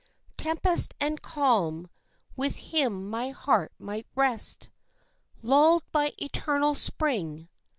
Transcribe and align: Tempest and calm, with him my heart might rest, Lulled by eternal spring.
Tempest 0.37 0.95
and 0.99 1.21
calm, 1.21 1.87
with 2.35 2.55
him 2.55 3.07
my 3.07 3.29
heart 3.29 3.71
might 3.77 4.07
rest, 4.15 4.71
Lulled 5.43 5.83
by 5.91 6.11
eternal 6.17 6.73
spring. 6.73 7.49